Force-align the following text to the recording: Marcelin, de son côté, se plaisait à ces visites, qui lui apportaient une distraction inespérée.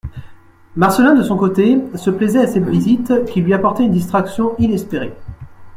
Marcelin, 0.77 1.13
de 1.13 1.21
son 1.21 1.37
côté, 1.37 1.77
se 1.93 2.09
plaisait 2.09 2.39
à 2.41 2.47
ces 2.47 2.59
visites, 2.59 3.23
qui 3.25 3.39
lui 3.41 3.53
apportaient 3.53 3.83
une 3.85 3.91
distraction 3.91 4.55
inespérée. 4.57 5.13